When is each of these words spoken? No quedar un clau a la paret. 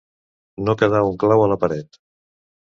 No 0.69 0.73
quedar 0.79 1.01
un 1.09 1.19
clau 1.25 1.45
a 1.45 1.51
la 1.53 1.59
paret. 1.65 2.01